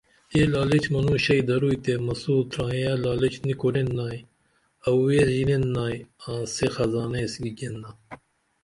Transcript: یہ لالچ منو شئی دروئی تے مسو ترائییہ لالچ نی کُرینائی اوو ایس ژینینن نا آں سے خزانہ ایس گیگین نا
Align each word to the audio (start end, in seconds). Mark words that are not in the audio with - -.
یہ 0.35 0.45
لالچ 0.53 0.85
منو 0.93 1.13
شئی 1.25 1.41
دروئی 1.47 1.77
تے 1.85 1.93
مسو 2.05 2.33
ترائییہ 2.51 2.93
لالچ 3.03 3.35
نی 3.45 3.53
کُرینائی 3.59 4.19
اوو 4.87 5.03
ایس 5.13 5.27
ژینینن 5.35 5.63
نا 5.73 5.83
آں 6.29 6.41
سے 6.53 6.65
خزانہ 6.75 7.17
ایس 7.21 7.33
گیگین 7.43 7.73
نا 7.81 7.89